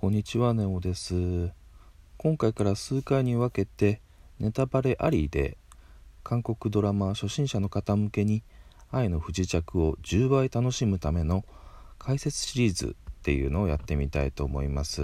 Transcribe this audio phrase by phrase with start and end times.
[0.00, 1.50] こんにちはネオです。
[2.16, 4.00] 今回から数回に分けて
[4.38, 5.58] ネタバレありで
[6.24, 8.42] 韓国ドラマ初心者の方向けに
[8.90, 11.44] 愛の不時着を10倍楽しむための
[11.98, 15.02] 解説シリーズっていうのをやってみたいと思います、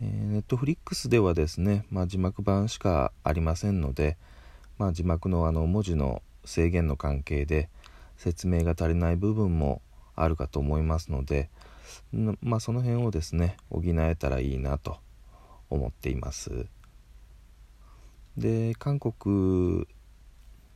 [0.00, 4.16] えー、ネットフリックスではですね、まあ、字幕版しかありませんので、
[4.78, 7.68] まあ、字幕のあの文字の制限の関係で
[8.16, 9.82] 説明が足りない部分も
[10.16, 11.50] あるかと思いますので、
[12.12, 14.98] まあ、その辺をですね補えたらいいなと
[15.68, 16.66] 思っています
[18.36, 19.86] で韓国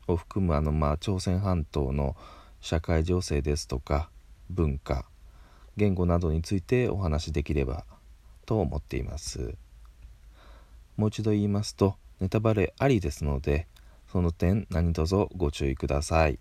[0.06, 2.16] を含むあの、まあ、朝鮮半島の
[2.60, 4.10] 社会情勢ですとか
[4.50, 5.06] 文化
[5.77, 7.84] 言語などについてお話しできれば
[8.46, 9.55] と思っています
[10.96, 13.66] もう一度言いますとネタバレありですので
[14.14, 16.38] その点何卒ご注意ください。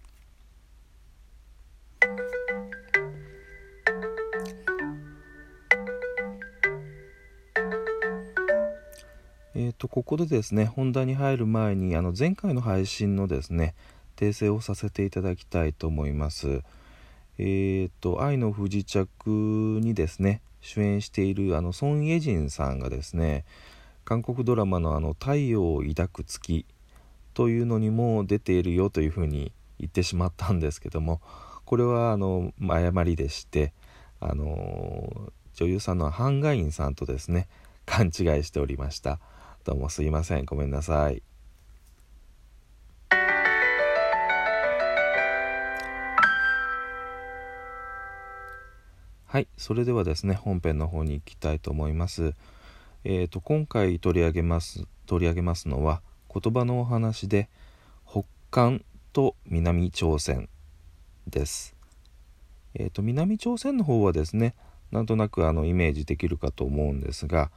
[9.84, 13.76] と、ここでですね本題に入る前にあの前回の配信のですね
[14.16, 16.62] 訂正をさせていただきたいと思います。
[17.38, 19.08] えーと「愛の不時着」
[19.84, 23.44] にですね主演しているあのソン・イェジンさんがですね
[24.06, 26.66] 韓国ドラマのあの「太陽を抱く月」
[27.34, 31.20] というのにも出ているよというふうに言ってしまったんですけども
[31.66, 33.74] これはあの誤りでして
[34.22, 37.50] あの女優さんのハン・ガインさんとですね
[37.86, 39.20] 勘違いしておりました。
[39.66, 40.46] どうもすいません。
[40.46, 41.24] ごめんなさい。
[49.26, 52.34] はいそれではですね本編の方に行きたいと思います。
[53.06, 56.02] えーと、今回取り上げます取り上げますのは
[56.34, 57.48] 言葉のお話で
[58.06, 58.84] 北韓
[59.14, 60.50] と南朝鮮
[61.26, 61.74] です。
[62.76, 64.56] えーと南朝鮮の方はですね
[64.92, 67.50] なんとなくあのイメージできるかと思うんですが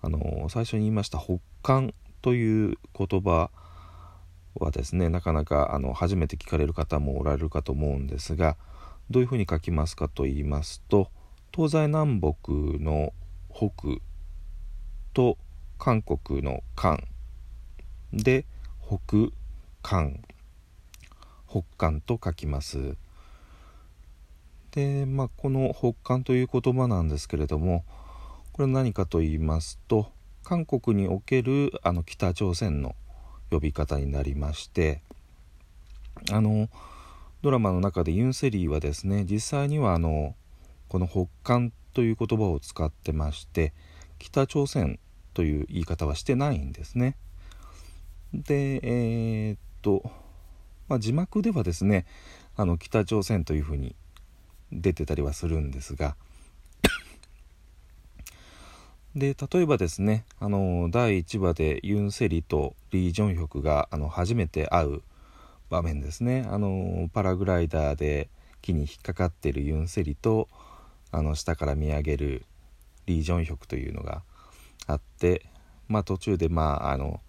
[0.00, 3.50] あの最初に言いました北韓という言葉
[4.54, 8.56] はですねなかなかあの初めて聞かれる方もおられるかと思うんですが
[9.10, 11.10] どういうふうに書きますかと言いますと
[11.54, 12.34] 東西南北
[12.82, 13.12] の
[13.52, 14.00] 北
[15.14, 15.38] と
[15.78, 17.04] 韓国の韓
[18.12, 18.44] で
[18.86, 19.30] 北
[19.82, 20.22] 韓
[21.48, 22.96] 北韓と書きます。
[24.72, 27.84] でまあこの北韓という言葉なんですけれども
[28.58, 30.10] これは何かと言いますと
[30.42, 32.96] 韓国におけるあの北朝鮮の
[33.52, 35.00] 呼び方になりまして
[36.32, 36.68] あの
[37.40, 40.34] ドラマの中でユン・セリーはですね実際にはあの
[40.88, 43.72] この北韓という言葉を使ってまして
[44.18, 44.98] 北朝鮮
[45.34, 47.14] という言い方はしてないんですね。
[48.34, 50.10] でえー、っと、
[50.88, 52.06] まあ、字幕ではですね
[52.56, 53.94] あの北朝鮮というふうに
[54.72, 56.16] 出てたりはするんですが
[59.14, 65.02] で例えばですねあの第1話でユン・セリとリー・ジョンヒョクがあの初めて会う
[65.70, 66.46] 場面ですね。
[66.50, 68.28] あのパラグライダーで
[68.62, 70.48] 木に引っかかってるユン・セリと
[71.10, 72.44] あの下から見上げる
[73.06, 74.22] リー・ジョンヒョクというのが
[74.86, 75.46] あって
[75.88, 77.20] まあ途中でまああの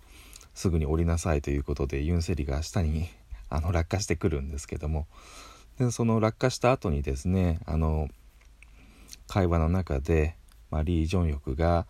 [0.54, 3.10] すぐに降りなさいということでユン・セリが下に
[3.50, 5.08] あの落下してくるんですけども。
[5.78, 8.10] でその落下した後にですねあの
[9.28, 10.36] 会話の中で
[10.72, 11.86] まあ、リー・ジョンヨクが、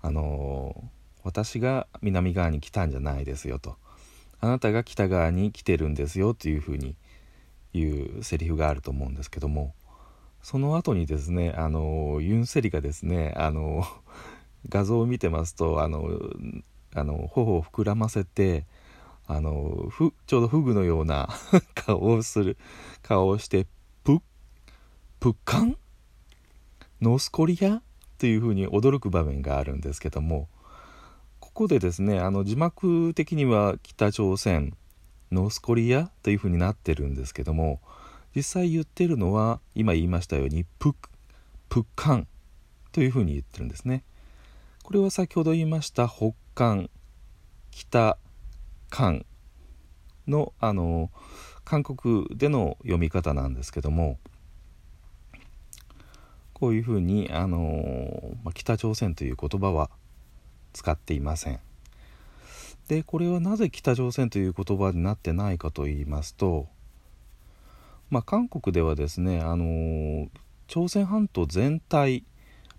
[0.00, 0.90] あの、
[1.24, 3.76] 私が南側に来たんじゃないですよと。
[4.40, 6.96] あなたが北側に来てるんですよというふうに
[7.72, 9.74] 言うセリフがあると思うんですけども。
[10.42, 13.84] その後にですね、あの、ユン・セリがですね、あの、
[14.68, 16.08] 画像を見てますとあの
[16.94, 18.66] あの頬を膨らませて
[19.26, 21.28] あのふちょうどフグのような
[21.74, 22.56] 顔をする
[23.02, 23.66] 顔をして
[24.04, 24.22] プッ
[25.20, 25.76] プッカン？
[27.00, 27.82] ノースコリア？
[28.22, 30.48] というふうに驚く場面があるんですけども
[31.40, 34.76] ここでですねあの字幕的には北朝鮮
[35.32, 37.80] ノースコリアというふうになってるんですけども
[38.36, 40.94] 実際言ってるのは今言いましたようにプッ
[41.68, 42.28] プッカン
[42.92, 44.04] というふうに言ってるんですね。
[44.84, 46.90] これは先ほど言いました北韓
[47.72, 48.18] 北
[48.88, 49.26] 韓
[50.28, 51.10] のあの
[51.64, 54.20] 韓国での読み方なんですけども
[56.62, 59.90] こういうふうに、あの、ま、北朝鮮という言葉は
[60.72, 61.58] 使っていません。
[62.86, 66.68] でこれはなぜ北朝鮮という言葉になってないかと言いますと、
[68.10, 70.28] まあ、韓国ではですね、あの、
[70.68, 72.22] 朝鮮半島全体、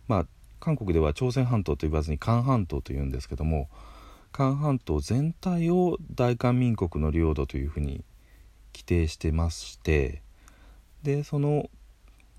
[0.07, 0.25] まあ、
[0.61, 3.67] 韓国では朝鮮半島と言わずに韓半島というんですけども
[4.31, 8.05] 韓半島全体を大韓民国の領土というふうに
[8.73, 10.21] 規定してまして
[11.03, 11.69] でその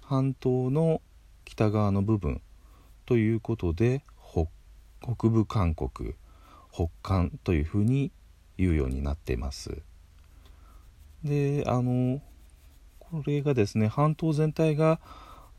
[0.00, 1.02] 半島の
[1.44, 2.40] 北側の部分
[3.06, 4.02] ということで
[5.04, 6.14] 北部韓国
[6.72, 8.10] 北韓というふうに
[8.56, 9.82] 言うようになっています。
[11.22, 12.20] であの
[12.98, 15.00] これがですね半島全体が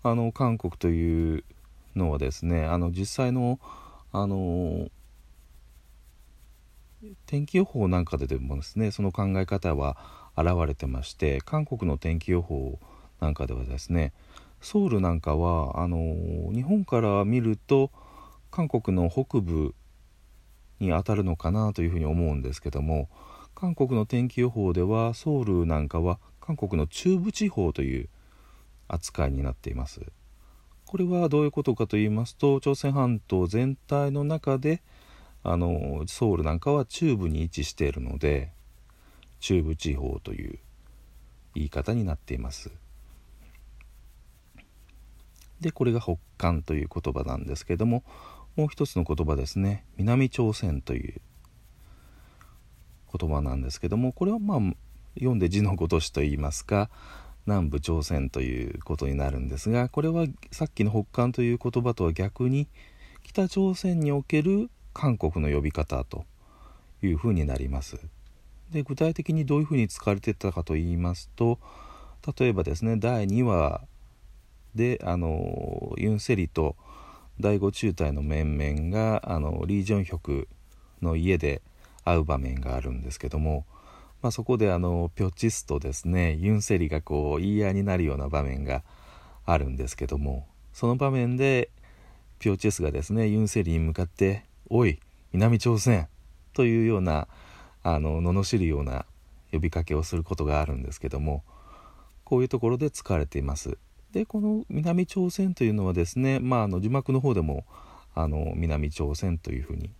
[0.03, 1.43] あの韓国という
[1.95, 3.59] のはですねあの実際の
[4.11, 4.89] あの
[7.25, 9.97] 天気予報なんかででもですねその考え方は
[10.37, 12.79] 現れてまして韓国の天気予報
[13.19, 14.11] なんかではですね
[14.65, 17.91] ソウルなんかはあの日本から見ると
[18.49, 19.75] 韓国の北部
[20.79, 23.07] にあたるのかなというふうに思うんですけども
[23.53, 28.09] 韓国の天気予報ではソウルなんかは韓国の中部地方という
[28.87, 30.01] 扱いになっています。
[30.85, 34.81] これはどういうことかと言いますと朝鮮半島全体の中で
[35.43, 38.51] あのソウルなんかは中部に位置しているので
[39.39, 40.57] 中部地方という
[41.53, 42.71] 言い方になっています。
[45.61, 48.03] でこれが北韓という言葉なんですけども
[48.55, 51.21] もう一つの言葉ですね南朝鮮という
[53.17, 54.59] 言葉なんですけどもこれはまあ
[55.15, 56.89] 読んで字のごとしと言いますか
[57.45, 62.67] 南部朝鮮ということになるんですがこれはさっきの北韓という言葉とは逆に
[63.23, 66.25] 北朝鮮における韓国の呼び方と
[67.01, 67.99] いうふうになります。
[68.71, 71.59] で具体的にどういうふうに使われてたかと言いますと
[72.37, 73.83] 例えばですね第2話
[74.75, 76.75] であのユン・セリと
[77.39, 80.47] 第5中隊の面々があのリー・ジョンヒョク
[81.01, 81.61] の家で
[82.03, 83.65] 会う場面があるんですけども、
[84.21, 88.83] まあ、そこであのピョチスとですねユン・セリがこう言い合いになるような場面が
[89.45, 91.69] あるんですけどもその場面で
[92.39, 94.99] ピョチスがですねユン・セリに向かって「おい
[95.31, 96.07] 南朝鮮!」
[96.53, 97.27] というような
[97.83, 99.05] あの罵るような
[99.51, 101.43] 呼びかけをすることがあるんですけども
[102.23, 103.77] こういうところで使われています。
[104.15, 107.65] でこの南朝鮮というのはですね、まあ、あの字幕の方でも
[108.13, 109.91] あの南朝鮮というふうに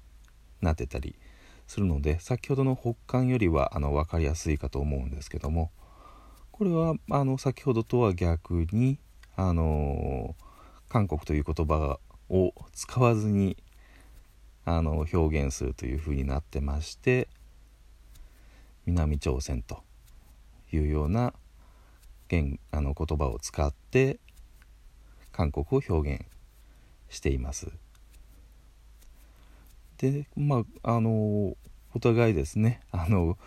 [0.61, 1.17] なってたり
[1.67, 5.69] するので先ほどの北韓よりはあの分かりやすいかと思うんですけども
[6.53, 8.99] これはあの先ほどとは逆に
[9.35, 10.37] あの
[10.87, 13.57] 韓国という言葉を使わずに
[14.63, 17.27] あの表現するというふうになってまして
[18.85, 19.83] 南朝鮮と
[20.71, 21.33] いうような
[22.27, 24.19] 言あの言葉を使って
[25.31, 26.25] 韓国を表現
[27.09, 27.67] しています。
[29.97, 31.55] でまああの
[31.93, 32.81] お互いですね。
[32.91, 33.37] あの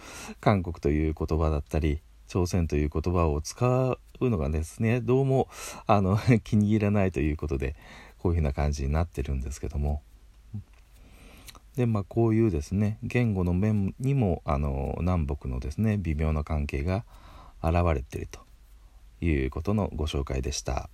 [0.40, 5.48] 韓国という言葉だったり朝鮮という言葉を使うのがですねどうも
[5.86, 7.76] あの 気に入らないということで
[8.18, 10.02] こういうふうな感じになってるんですけども。
[11.76, 17.04] でまあこういうですね言語の面にもあの南北のですね微妙な関係が
[17.62, 18.47] 現れてると。
[19.20, 20.90] いうことのご紹介でした。